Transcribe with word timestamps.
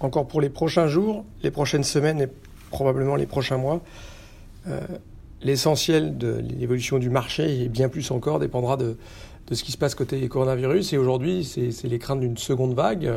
encore 0.00 0.26
pour 0.26 0.40
les 0.40 0.50
prochains 0.50 0.86
jours, 0.86 1.24
les 1.42 1.50
prochaines 1.50 1.84
semaines 1.84 2.20
et 2.20 2.28
probablement 2.70 3.16
les 3.16 3.26
prochains 3.26 3.58
mois. 3.58 3.80
Euh, 4.68 4.80
l'essentiel 5.42 6.16
de 6.16 6.42
l'évolution 6.58 6.98
du 6.98 7.10
marché 7.10 7.62
et 7.62 7.68
bien 7.68 7.88
plus 7.88 8.10
encore 8.10 8.38
dépendra 8.38 8.76
de, 8.76 8.96
de 9.48 9.54
ce 9.54 9.62
qui 9.62 9.72
se 9.72 9.78
passe 9.78 9.94
côté 9.94 10.26
coronavirus. 10.28 10.92
Et 10.92 10.98
aujourd'hui, 10.98 11.44
c'est 11.44 11.88
les 11.88 11.98
craintes 11.98 12.20
d'une 12.20 12.36
seconde 12.36 12.74
vague. 12.74 13.10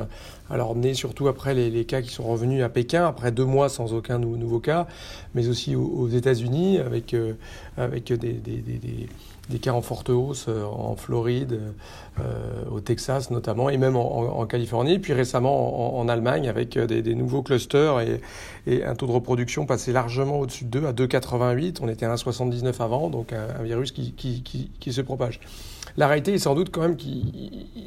Alors, 0.49 0.75
né 0.75 0.93
surtout 0.93 1.27
après 1.27 1.53
les, 1.53 1.69
les, 1.69 1.85
cas 1.85 2.01
qui 2.01 2.09
sont 2.09 2.23
revenus 2.23 2.63
à 2.63 2.69
Pékin, 2.69 3.05
après 3.05 3.31
deux 3.31 3.45
mois 3.45 3.67
sans 3.67 3.93
aucun 3.93 4.17
nouveau 4.17 4.59
cas, 4.59 4.87
mais 5.35 5.47
aussi 5.49 5.75
aux, 5.75 6.07
États-Unis, 6.07 6.79
avec, 6.79 7.13
euh, 7.13 7.33
avec 7.75 8.13
des, 8.13 8.33
des, 8.33 8.57
des, 8.57 9.07
des, 9.49 9.59
cas 9.59 9.71
en 9.71 9.81
forte 9.81 10.09
hausse 10.09 10.45
euh, 10.47 10.63
en 10.63 10.95
Floride, 10.95 11.59
euh, 12.19 12.23
au 12.71 12.79
Texas 12.79 13.29
notamment, 13.29 13.69
et 13.69 13.77
même 13.77 13.97
en, 13.97 14.45
Californie. 14.45 14.99
Puis 14.99 15.11
récemment 15.11 15.99
en, 15.99 16.07
Allemagne, 16.07 16.47
avec 16.47 16.77
des, 16.79 17.15
nouveaux 17.15 17.41
clusters 17.41 17.99
et, 17.99 18.21
et, 18.67 18.85
un 18.85 18.95
taux 18.95 19.07
de 19.07 19.11
reproduction 19.11 19.65
passé 19.65 19.91
largement 19.91 20.39
au-dessus 20.39 20.63
de 20.63 20.79
2 20.79 20.85
à 20.85 20.93
2,88. 20.93 21.79
On 21.81 21.89
était 21.89 22.05
à 22.05 22.15
1,79 22.15 22.81
avant, 22.81 23.09
donc 23.09 23.33
un, 23.33 23.47
un 23.59 23.63
virus 23.63 23.91
qui, 23.91 24.13
qui, 24.13 24.43
qui, 24.43 24.71
qui 24.79 24.93
se 24.93 25.01
propage. 25.01 25.41
La 25.97 26.07
réalité 26.17 26.33
est 26.33 26.39
sans 26.39 26.55
doute 26.55 26.71
quand 26.71 26.81
même 26.81 26.97
que 26.97 27.03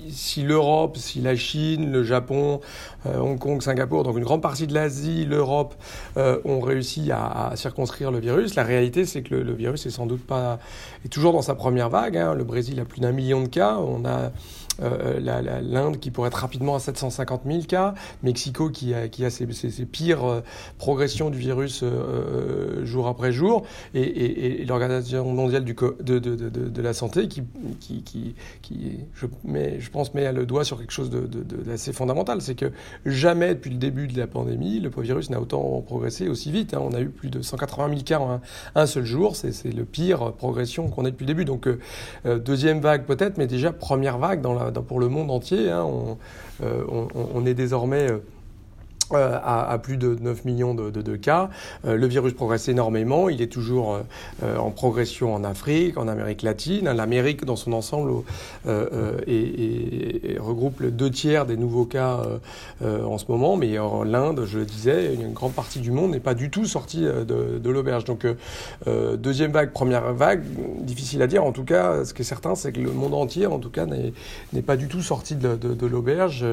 si 0.08 0.42
l'Europe, 0.42 0.96
si 0.96 1.20
la 1.20 1.34
Chine, 1.34 1.90
le 1.90 2.04
Japon, 2.04 2.60
euh, 3.06 3.18
Hong 3.18 3.38
Kong, 3.38 3.60
Singapour, 3.60 4.04
donc 4.04 4.16
une 4.16 4.24
grande 4.24 4.42
partie 4.42 4.68
de 4.68 4.74
l'Asie, 4.74 5.24
l'Europe 5.24 5.74
euh, 6.16 6.38
ont 6.44 6.60
réussi 6.60 7.10
à, 7.10 7.48
à, 7.48 7.56
circonscrire 7.56 8.12
le 8.12 8.20
virus, 8.20 8.54
la 8.54 8.62
réalité 8.62 9.04
c'est 9.04 9.22
que 9.22 9.34
le, 9.34 9.52
virus 9.52 9.84
est 9.86 9.90
sans 9.90 10.06
doute 10.06 10.24
pas 10.24 10.60
est 11.04 11.08
toujours 11.08 11.32
dans 11.32 11.42
sa 11.42 11.56
première 11.56 11.88
vague. 11.88 12.16
Hein. 12.16 12.34
Le 12.34 12.44
Brésil 12.44 12.78
a 12.78 12.84
plus 12.84 13.00
d'un 13.00 13.12
million 13.12 13.42
de 13.42 13.48
cas. 13.48 13.78
On 13.78 14.04
a 14.04 14.30
l'Inde 14.80 15.98
qui 15.98 16.10
pourrait 16.10 16.28
être 16.28 16.34
rapidement 16.34 16.74
à 16.74 16.80
750 16.80 17.42
000 17.46 17.62
cas, 17.62 17.94
Mexico 18.22 18.70
qui 18.70 18.94
a, 18.94 19.08
qui 19.08 19.24
a 19.24 19.30
ses, 19.30 19.46
pires 19.86 20.24
euh, 20.24 20.40
progressions 20.78 21.30
du 21.30 21.38
virus 21.38 21.80
euh, 21.82 22.84
jour 22.84 23.08
après 23.08 23.32
jour, 23.32 23.64
et, 23.94 24.64
l'Organisation 24.66 25.24
mondiale 25.32 25.64
de, 25.64 26.82
la 26.82 26.92
santé 26.92 27.28
qui, 27.28 27.42
qui, 27.80 28.02
qui, 28.02 28.34
qui 28.62 28.98
je, 29.14 29.26
mets, 29.44 29.80
je 29.80 29.90
pense, 29.90 30.14
met 30.14 30.32
le 30.32 30.46
doigt 30.46 30.64
sur 30.64 30.78
quelque 30.78 30.92
chose 30.92 31.10
d'assez 31.10 31.92
fondamental, 31.92 32.40
c'est 32.40 32.54
que 32.54 32.72
jamais 33.04 33.54
depuis 33.54 33.70
le 33.70 33.76
début 33.76 34.06
de 34.06 34.18
la 34.18 34.26
pandémie, 34.26 34.80
le 34.80 34.90
virus 35.00 35.30
n'a 35.30 35.40
autant 35.40 35.80
progressé 35.80 36.28
aussi 36.28 36.50
vite. 36.50 36.74
Hein. 36.74 36.80
On 36.82 36.92
a 36.92 37.00
eu 37.00 37.08
plus 37.08 37.30
de 37.30 37.42
180 37.42 37.88
000 37.88 38.00
cas 38.02 38.18
en 38.18 38.40
un, 38.74 38.86
seul 38.86 39.04
jour, 39.04 39.36
c'est 39.36 39.64
le 39.64 39.84
pire 39.84 40.32
progression 40.32 40.88
qu'on 40.88 41.04
ait 41.04 41.10
depuis 41.10 41.24
le 41.24 41.28
début. 41.34 41.44
Donc 41.44 41.66
euh, 41.66 42.38
deuxième 42.38 42.80
vague 42.80 43.04
peut-être, 43.04 43.38
mais 43.38 43.46
déjà 43.46 43.72
première 43.72 44.18
vague 44.18 44.40
dans 44.40 44.54
la 44.54 44.69
pour 44.70 45.00
le 45.00 45.08
monde 45.08 45.30
entier. 45.30 45.70
Hein, 45.70 45.86
euh, 46.62 46.84
on, 46.88 47.08
on, 47.34 47.46
est 47.46 47.54
désormais 47.54 48.08
euh, 49.14 49.30
euh, 49.30 49.38
à, 49.42 49.70
à, 49.70 49.78
plus 49.78 49.96
de 49.96 50.16
9 50.20 50.44
millions 50.44 50.74
de, 50.74 50.90
de, 50.90 51.02
de 51.02 51.16
cas. 51.16 51.50
Euh, 51.86 51.96
le 51.96 52.06
virus 52.06 52.32
progresse 52.32 52.68
énormément. 52.68 53.28
Il 53.28 53.42
est 53.42 53.52
toujours 53.52 53.94
euh, 53.94 54.00
euh 54.42 54.56
en 54.56 54.70
progression 54.70 55.34
en 55.34 55.44
Afrique, 55.44 55.96
en 55.96 56.08
Amérique 56.08 56.42
latine. 56.42 56.90
L'Amérique, 56.90 57.44
dans 57.44 57.56
son 57.56 57.72
ensemble, 57.72 58.10
euh, 58.66 59.18
et, 59.26 59.38
et, 59.38 60.32
et 60.32 60.38
regroupe 60.38 60.82
deux 60.84 61.10
tiers 61.10 61.46
des 61.46 61.56
nouveaux 61.56 61.84
cas 61.84 62.20
en 62.82 63.18
ce 63.18 63.24
moment. 63.28 63.56
Mais 63.56 63.76
l'Inde, 64.04 64.44
je 64.46 64.58
le 64.58 64.64
disais, 64.64 65.14
une 65.14 65.32
grande 65.32 65.52
partie 65.52 65.80
du 65.80 65.90
monde 65.90 66.10
n'est 66.10 66.20
pas 66.20 66.34
du 66.34 66.50
tout 66.50 66.64
sortie 66.64 67.02
de, 67.02 67.58
de 67.58 67.70
l'auberge. 67.70 68.04
Donc, 68.04 68.26
deuxième 68.86 69.52
vague, 69.52 69.72
première 69.72 70.12
vague, 70.12 70.42
difficile 70.80 71.22
à 71.22 71.26
dire. 71.26 71.44
En 71.44 71.52
tout 71.52 71.64
cas, 71.64 72.04
ce 72.04 72.12
qui 72.12 72.22
est 72.22 72.24
certain, 72.24 72.54
c'est 72.54 72.72
que 72.72 72.80
le 72.80 72.92
monde 72.92 73.14
entier, 73.14 73.46
en 73.46 73.58
tout 73.58 73.70
cas, 73.70 73.86
n'est 73.86 74.62
pas 74.62 74.76
du 74.76 74.88
tout 74.88 75.02
sorti 75.02 75.36
de 75.36 75.86
l'auberge, 75.86 76.44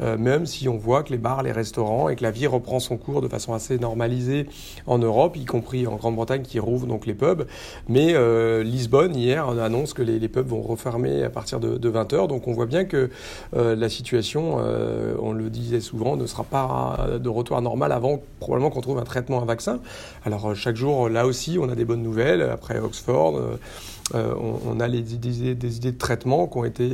même 0.00 0.46
si 0.46 0.68
on 0.68 0.76
voit 0.76 1.02
que 1.02 1.10
les 1.10 1.18
bars, 1.18 1.42
les 1.42 1.52
restaurants, 1.52 2.03
et 2.08 2.16
que 2.16 2.22
la 2.22 2.30
vie 2.30 2.46
reprend 2.46 2.80
son 2.80 2.96
cours 2.96 3.20
de 3.20 3.28
façon 3.28 3.54
assez 3.54 3.78
normalisée 3.78 4.46
en 4.86 4.98
Europe, 4.98 5.36
y 5.36 5.44
compris 5.44 5.86
en 5.86 5.96
Grande-Bretagne 5.96 6.42
qui 6.42 6.58
rouvre 6.58 6.86
donc 6.86 7.06
les 7.06 7.14
pubs. 7.14 7.46
Mais 7.88 8.14
euh, 8.14 8.62
Lisbonne, 8.62 9.14
hier, 9.14 9.48
annonce 9.48 9.94
que 9.94 10.02
les, 10.02 10.28
pubs 10.28 10.46
vont 10.46 10.62
refermer 10.62 11.22
à 11.22 11.30
partir 11.30 11.60
de, 11.60 11.76
de 11.76 11.90
20h. 11.90 12.28
Donc 12.28 12.48
on 12.48 12.52
voit 12.52 12.66
bien 12.66 12.84
que 12.84 13.10
euh, 13.54 13.76
la 13.76 13.88
situation, 13.88 14.56
euh, 14.58 15.14
on 15.20 15.32
le 15.32 15.50
disait 15.50 15.80
souvent, 15.80 16.16
ne 16.16 16.26
sera 16.26 16.44
pas 16.44 17.08
de 17.20 17.28
retour 17.28 17.56
à 17.56 17.60
normal 17.60 17.92
avant 17.92 18.22
probablement 18.40 18.70
qu'on 18.70 18.80
trouve 18.80 18.98
un 18.98 19.04
traitement, 19.04 19.42
un 19.42 19.46
vaccin. 19.46 19.80
Alors 20.24 20.54
chaque 20.54 20.76
jour, 20.76 21.08
là 21.08 21.26
aussi, 21.26 21.58
on 21.60 21.68
a 21.68 21.74
des 21.74 21.84
bonnes 21.84 22.02
nouvelles. 22.02 22.42
Après 22.42 22.78
Oxford, 22.78 23.40
on, 24.12 24.80
a 24.80 24.88
des, 24.88 25.14
idées 25.14 25.54
de 25.54 25.98
traitement 25.98 26.46
qui 26.46 26.58
ont 26.58 26.64
été 26.64 26.90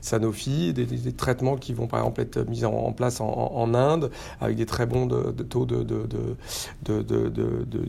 Sanofi, 0.00 0.72
des, 0.72 1.12
traitements 1.12 1.56
qui 1.56 1.74
vont 1.74 1.86
par 1.86 2.00
exemple 2.00 2.22
être 2.22 2.48
mis 2.48 2.64
en, 2.64 2.72
en 2.72 2.92
place 2.92 3.20
en, 3.20 3.52
en, 3.54 3.74
Inde 3.74 4.10
avec 4.40 4.53
des 4.54 4.66
très 4.66 4.86
bons 4.86 5.06
de, 5.06 5.42
taux 5.42 5.66
de, 5.66 6.36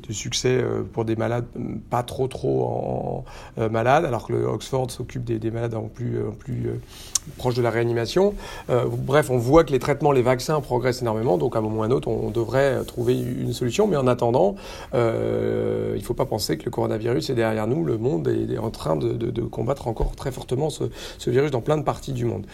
succès 0.09 0.57
euh, 0.61 0.83
pour 0.83 1.05
des 1.05 1.15
malades 1.15 1.45
pas 1.89 2.03
trop 2.03 2.27
trop 2.27 2.63
en, 2.63 3.25
euh, 3.57 3.69
malades, 3.69 4.05
alors 4.05 4.27
que 4.27 4.33
le 4.33 4.45
Oxford 4.45 4.89
s'occupe 4.91 5.23
des, 5.23 5.39
des, 5.39 5.51
malades 5.51 5.75
en 5.75 5.83
plus, 5.83 6.19
en 6.19 6.33
euh, 6.59 7.51
de 7.51 7.61
la 7.61 7.69
réanimation. 7.69 8.33
bref, 8.67 9.29
on 9.29 9.37
voit 9.37 9.63
que 9.63 9.71
les 9.71 9.79
traitements, 9.79 10.11
les 10.11 10.21
vaccins 10.21 10.61
progressent 10.61 11.01
énormément, 11.01 11.37
donc 11.37 11.55
à 11.55 11.59
un 11.59 11.61
moment 11.61 11.79
ou 11.79 11.83
à 11.83 11.85
un 11.87 11.91
autre, 11.91 12.07
on, 12.07 12.29
devrait 12.29 12.83
trouver 12.85 13.19
une 13.19 13.53
solution. 13.53 13.87
Mais 13.87 13.97
en 13.97 14.07
attendant, 14.07 14.55
il 14.93 14.99
ne 14.99 16.03
faut 16.03 16.13
pas 16.13 16.25
penser 16.25 16.57
que 16.57 16.65
le 16.65 16.71
coronavirus 16.71 17.29
est 17.29 17.35
derrière 17.35 17.67
nous. 17.67 17.83
Le 17.83 17.97
monde 17.97 18.27
est, 18.27 18.57
en 18.57 18.69
train 18.71 18.95
de, 18.95 19.41
combattre 19.41 19.87
encore 19.87 20.15
très 20.15 20.31
fortement 20.31 20.69
ce, 20.69 20.89
virus 21.29 21.51
dans 21.51 21.61
plein 21.61 21.77
de 21.77 21.83
parties 21.83 22.13
du 22.13 22.25
monde. 22.25 22.45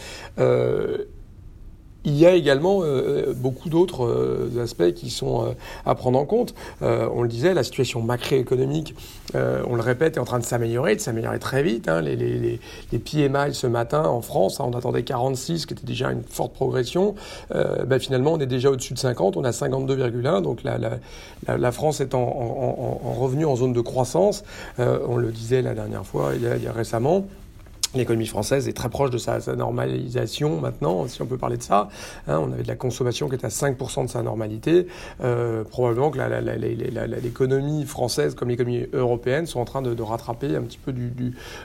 Euh, 2.05 2.11
il 2.11 2.17
y 2.17 2.25
a 2.25 2.33
également 2.33 2.81
euh, 2.83 3.33
beaucoup 3.35 3.69
d'autres 3.69 4.05
euh, 4.05 4.63
aspects 4.63 4.93
qui 4.93 5.09
sont 5.09 5.45
euh, 5.45 5.51
à 5.85 5.95
prendre 5.95 6.19
en 6.19 6.25
compte. 6.25 6.53
Euh, 6.81 7.07
on 7.13 7.21
le 7.23 7.29
disait, 7.29 7.53
la 7.53 7.63
situation 7.63 8.01
macroéconomique, 8.01 8.95
euh, 9.35 9.63
on 9.67 9.75
le 9.75 9.81
répète, 9.81 10.17
est 10.17 10.19
en 10.19 10.25
train 10.25 10.39
de 10.39 10.43
s'améliorer, 10.43 10.95
de 10.95 11.01
s'améliorer 11.01 11.39
très 11.39 11.63
vite. 11.63 11.87
Hein. 11.87 12.01
Les, 12.01 12.15
les, 12.15 12.37
les, 12.39 12.59
les, 12.91 12.99
PMI 12.99 13.53
ce 13.53 13.67
matin 13.67 14.03
en 14.03 14.21
France, 14.21 14.59
hein, 14.59 14.65
on 14.67 14.77
attendait 14.77 15.03
46, 15.03 15.65
qui 15.65 15.73
était 15.73 15.85
déjà 15.85 16.11
une 16.11 16.23
forte 16.23 16.53
progression. 16.53 17.15
Ben, 17.51 17.99
finalement, 17.99 18.33
on 18.33 18.39
est 18.39 18.45
déjà 18.45 18.69
au-dessus 18.69 18.93
de 18.93 18.99
50, 18.99 19.37
on 19.37 19.43
a 19.43 19.51
52,1. 19.51 20.41
Donc 20.41 20.63
la, 20.63 20.77
la, 20.77 21.57
la, 21.57 21.71
France 21.71 22.01
est 22.01 22.13
en, 22.13 22.21
en, 22.21 22.99
en, 23.03 23.13
revenu 23.13 23.45
en 23.45 23.55
zone 23.55 23.73
de 23.73 23.81
croissance. 23.81 24.43
on 24.77 25.17
le 25.17 25.31
disait 25.31 25.61
la 25.61 25.73
dernière 25.73 26.05
fois, 26.05 26.31
il 26.35 26.43
y 26.43 26.47
a, 26.47 26.57
il 26.57 26.63
y 26.63 26.67
a 26.67 26.71
récemment. 26.71 27.25
L'économie 27.93 28.25
française 28.25 28.69
est 28.69 28.73
très 28.73 28.89
proche 28.89 29.09
de 29.09 29.17
sa, 29.17 29.41
sa, 29.41 29.53
normalisation 29.53 30.61
maintenant, 30.61 31.07
si 31.07 31.21
on 31.21 31.25
peut 31.25 31.37
parler 31.37 31.57
de 31.57 31.63
ça. 31.63 31.89
Hein, 32.29 32.39
on 32.41 32.53
avait 32.53 32.63
de 32.63 32.67
la 32.69 32.77
consommation 32.77 33.27
qui 33.27 33.35
est 33.35 33.43
à 33.43 33.49
5% 33.49 34.05
de 34.05 34.09
sa 34.09 34.23
normalité. 34.23 34.87
Euh, 35.21 35.65
probablement 35.65 36.09
que 36.09 36.17
l'économie 37.21 37.83
française 37.85 38.33
comme 38.33 38.47
l'économie 38.47 38.85
européenne 38.93 39.45
sont 39.45 39.59
en 39.59 39.65
train 39.65 39.81
de, 39.81 40.01
rattraper 40.01 40.55
un 40.55 40.61
petit 40.61 40.77
peu 40.77 40.93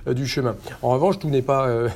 euh, 0.08 0.14
du 0.14 0.26
chemin. 0.26 0.56
En 0.82 0.90
revanche, 0.90 1.20
tout 1.20 1.28
n'est 1.30 1.42
pas 1.42 1.68
euh, 1.68 1.88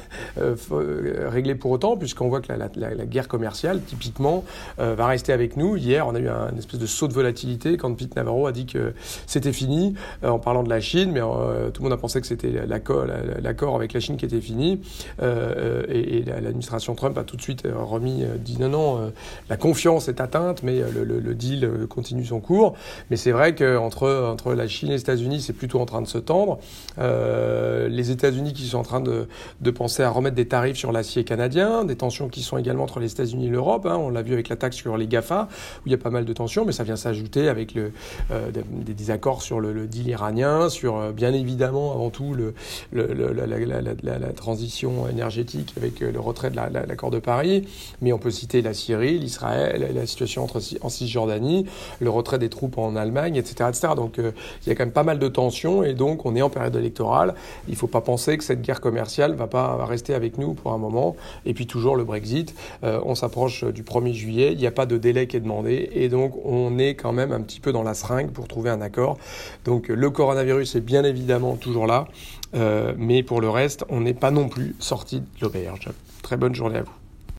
réglé 1.29 1.57
pour 1.57 1.73
autant, 1.73 1.97
puisqu'on 1.97 2.29
voit 2.29 2.41
que 2.41 2.53
la, 2.53 2.69
guerre 3.07 3.27
commerciale, 3.27 3.83
typiquement, 3.83 4.45
va 4.79 5.07
rester 5.07 5.33
avec 5.33 5.57
nous. 5.57 5.77
Hier, 5.77 6.07
on 6.07 6.15
a 6.15 6.21
eu 6.21 6.29
un, 6.29 6.51
une 6.51 6.59
espèce 6.59 6.79
de 6.79 6.87
saut 6.87 7.09
de 7.09 7.13
volatilité 7.13 7.77
quand 7.77 7.93
Pete 7.95 8.15
Navarro 8.15 8.47
a 8.47 8.53
dit 8.53 8.67
que 8.67 8.95
c'était 9.27 9.53
fini 9.53 9.95
en 10.23 10.39
parlant 10.39 10.63
de 10.63 10.69
la 10.69 10.81
Chine, 10.81 11.11
mais 11.13 11.21
tout 11.21 11.83
le 11.83 11.89
monde 11.89 11.93
a 11.93 11.97
pensé 11.97 12.21
que 12.21 12.27
c'était 12.27 12.53
l'accord 12.67 13.75
avec 13.75 13.93
la 13.93 14.01
Chine 14.01 14.17
était 14.25 14.41
fini. 14.41 14.81
Euh, 15.23 15.85
et, 15.89 16.19
et 16.19 16.23
l'administration 16.25 16.95
Trump 16.95 17.17
a 17.19 17.25
tout 17.25 17.37
de 17.37 17.43
suite 17.43 17.65
euh, 17.67 17.73
remis, 17.77 18.23
euh, 18.23 18.37
dit 18.37 18.59
non, 18.59 18.69
non, 18.69 18.99
euh, 18.99 19.11
la 19.49 19.57
confiance 19.57 20.09
est 20.09 20.21
atteinte, 20.21 20.63
mais 20.63 20.81
le, 20.81 21.35
deal 21.35 21.87
continue 21.89 22.25
son 22.25 22.41
cours. 22.41 22.75
Mais 23.11 23.17
c'est 23.17 23.31
vrai 23.31 23.55
qu'entre 23.55 24.11
entre 24.31 24.53
la 24.55 24.67
Chine 24.67 24.89
et 24.89 24.93
les 24.93 25.01
États-Unis, 25.01 25.41
c'est 25.41 25.53
plutôt 25.53 25.81
en 25.81 25.87
train 25.87 26.03
de 26.03 26.07
se 26.07 26.19
tendre. 26.19 26.59
les 26.99 28.11
États-Unis 28.11 28.53
qui 28.53 28.65
sont 28.67 28.79
en 28.79 28.83
train 28.83 29.01
de, 29.01 29.29
de 29.61 29.71
penser 29.71 30.03
à 30.03 30.11
remettre 30.11 30.37
des 30.37 30.49
tarifs 30.49 30.77
sur 30.77 30.93
l'acier 30.93 31.25
canadien, 31.25 31.85
des 31.85 31.97
tensions 31.97 32.29
qui 32.29 32.43
sont 32.43 32.59
également 32.59 32.85
entre 32.85 33.01
les 33.01 33.13
États-Unis 33.13 33.47
et 33.47 33.51
l'Europe. 33.51 33.87
Hein, 33.87 33.97
on 33.97 34.11
l'a 34.11 34.23
vu 34.23 34.33
avec 34.33 34.49
la 34.49 34.57
taxe 34.57 34.77
sur 34.77 34.97
les 34.97 35.07
GAFA, 35.07 35.49
où 35.79 35.83
il 35.87 35.93
y 35.93 35.95
a 35.95 35.99
pas 35.99 36.11
mal 36.11 36.25
de 36.25 36.33
tensions, 36.33 36.65
mais 36.65 36.73
ça 36.73 36.85
vient 36.85 36.97
s'ajouter 36.97 37.49
avec 37.49 37.75
le, 37.75 37.93
des 38.51 38.95
désaccords 38.95 39.43
sur 39.43 39.61
le, 39.61 39.87
deal 39.87 40.09
iranien, 40.09 40.69
sur 40.69 41.13
bien 41.13 41.33
évidemment 41.33 41.93
avant 41.93 42.11
tout 42.11 42.35
la, 42.93 44.10
la, 44.19 44.33
transition 44.33 45.09
énergétique 45.09 45.75
avec 45.77 46.03
euh, 46.03 46.11
le 46.11 46.21
retrait 46.21 46.51
de 46.51 46.57
l'accord 46.57 47.11
de 47.11 47.19
Paris, 47.19 47.67
mais 48.01 48.13
on 48.13 48.19
peut 48.19 48.31
citer 48.31 48.63
la 48.63 48.75
Syrie, 48.75 49.19
l'Israël, 49.19 49.91
la 49.95 50.07
situation 50.07 50.45
entre, 50.45 50.61
en 50.81 50.89
Cisjordanie, 50.89 51.67
le 52.01 52.11
retrait 52.11 52.39
des 52.39 52.49
troupes 52.49 52.79
en 52.79 52.97
Allemagne, 52.97 53.37
etc. 53.37 53.69
etc. 53.69 53.89
Donc 53.97 54.19
euh, 54.19 54.33
il 54.65 54.69
y 54.69 54.73
a 54.73 54.75
quand 54.75 54.85
même 54.85 54.93
pas 54.93 55.03
mal 55.03 55.19
de 55.19 55.29
tensions 55.29 55.83
et 55.83 55.95
donc 55.95 56.27
on 56.27 56.37
est 56.37 56.43
en 56.43 56.51
période 56.51 56.75
électorale. 56.77 57.35
Il 57.69 57.73
ne 57.73 57.77
faut 57.77 57.87
pas 57.87 58.01
penser 58.01 58.39
que 58.39 58.45
cette 58.45 58.63
guerre 58.63 58.81
commerciale 58.81 59.35
va 59.35 59.47
pas 59.47 59.85
rester 59.85 60.15
avec 60.15 60.39
nous 60.39 60.55
pour 60.55 60.73
un 60.73 60.79
moment. 60.79 61.17
Et 61.47 61.55
puis 61.55 61.67
toujours 61.67 61.97
le 61.97 62.05
Brexit, 62.05 62.55
euh, 62.85 63.01
on 63.05 63.15
s'approche 63.15 63.65
du 63.65 63.83
1er 63.83 64.13
juillet, 64.13 64.53
il 64.53 64.59
n'y 64.59 64.67
a 64.67 64.73
pas 64.73 64.87
de 64.87 64.97
délai 64.97 65.27
qui 65.27 65.37
est 65.37 65.41
demandé 65.41 65.91
et 65.93 66.09
donc 66.09 66.35
on 66.45 66.79
est 66.79 66.95
quand 66.95 67.13
même 67.13 67.33
un 67.33 67.41
petit 67.41 67.61
peu 67.61 67.73
dans 67.73 67.83
la 67.83 67.95
seringue 67.95 68.31
pour 68.31 68.49
trouver 68.49 68.71
un 68.71 68.81
accord. 68.81 69.19
Donc 69.65 69.89
le 69.89 70.11
coronavirus 70.11 70.77
est 70.77 70.81
bien 70.81 71.05
évidemment 71.05 71.57
toujours 71.57 71.87
là. 71.87 72.07
Mais 72.99 73.23
pour 73.23 73.41
le 73.41 73.49
reste, 73.49 73.85
on 74.01 74.05
n'est 74.05 74.15
pas 74.15 74.31
non 74.31 74.49
plus 74.49 74.75
sorti 74.79 75.21
de 75.21 75.27
l'auberge. 75.43 75.91
Très 76.23 76.39
bonne 76.39 76.55
journée 76.55 76.79
à 76.79 76.83
vous. 76.83 77.00